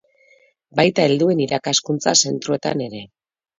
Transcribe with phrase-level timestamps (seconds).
[0.79, 3.07] Baita helduen irakaskuntza zentroetan ere.